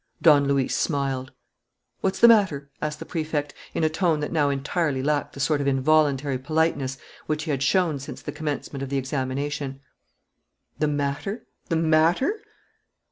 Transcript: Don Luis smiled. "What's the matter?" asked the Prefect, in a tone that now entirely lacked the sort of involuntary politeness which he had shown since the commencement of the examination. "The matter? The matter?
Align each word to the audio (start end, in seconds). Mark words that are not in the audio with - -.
Don 0.19 0.47
Luis 0.47 0.75
smiled. 0.75 1.31
"What's 1.99 2.17
the 2.17 2.27
matter?" 2.27 2.71
asked 2.81 2.97
the 2.97 3.05
Prefect, 3.05 3.53
in 3.75 3.83
a 3.83 3.87
tone 3.87 4.19
that 4.21 4.31
now 4.31 4.49
entirely 4.49 5.03
lacked 5.03 5.33
the 5.33 5.39
sort 5.39 5.61
of 5.61 5.67
involuntary 5.67 6.39
politeness 6.39 6.97
which 7.27 7.43
he 7.43 7.51
had 7.51 7.61
shown 7.61 7.99
since 7.99 8.19
the 8.23 8.31
commencement 8.31 8.81
of 8.81 8.89
the 8.89 8.97
examination. 8.97 9.79
"The 10.79 10.87
matter? 10.87 11.45
The 11.69 11.75
matter? 11.75 12.39